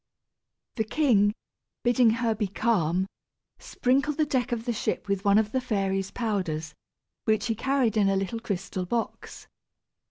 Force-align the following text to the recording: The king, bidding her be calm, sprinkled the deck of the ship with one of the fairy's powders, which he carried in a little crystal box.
The 0.77 0.83
king, 0.83 1.35
bidding 1.83 2.09
her 2.09 2.33
be 2.33 2.47
calm, 2.47 3.05
sprinkled 3.59 4.17
the 4.17 4.25
deck 4.25 4.51
of 4.51 4.65
the 4.65 4.73
ship 4.73 5.07
with 5.07 5.23
one 5.23 5.37
of 5.37 5.51
the 5.51 5.61
fairy's 5.61 6.09
powders, 6.09 6.73
which 7.25 7.45
he 7.45 7.53
carried 7.53 7.95
in 7.95 8.09
a 8.09 8.15
little 8.15 8.39
crystal 8.39 8.87
box. 8.87 9.45